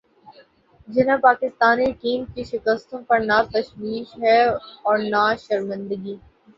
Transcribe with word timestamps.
جنہیں 0.87 1.17
پاکستانی 1.19 1.91
ٹیم 2.01 2.23
کی 2.33 2.43
شکستوں 2.45 3.01
پر 3.07 3.19
نہ 3.21 3.41
تشویش 3.51 4.17
ہے 4.19 4.39
اور 4.83 4.97
نہ 5.09 5.23
شرمندگی 5.39 6.15